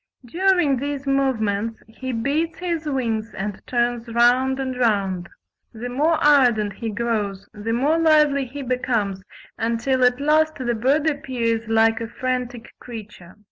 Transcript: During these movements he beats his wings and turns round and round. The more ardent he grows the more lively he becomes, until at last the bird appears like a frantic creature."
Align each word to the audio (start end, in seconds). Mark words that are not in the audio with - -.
During 0.25 0.77
these 0.77 1.05
movements 1.05 1.83
he 1.87 2.11
beats 2.11 2.57
his 2.57 2.87
wings 2.89 3.35
and 3.35 3.61
turns 3.67 4.07
round 4.07 4.59
and 4.59 4.75
round. 4.75 5.29
The 5.73 5.89
more 5.89 6.15
ardent 6.25 6.73
he 6.73 6.89
grows 6.89 7.47
the 7.53 7.71
more 7.73 7.99
lively 7.99 8.45
he 8.45 8.63
becomes, 8.63 9.21
until 9.59 10.03
at 10.03 10.19
last 10.19 10.55
the 10.55 10.73
bird 10.73 11.07
appears 11.07 11.67
like 11.69 12.01
a 12.01 12.07
frantic 12.07 12.73
creature." 12.79 13.35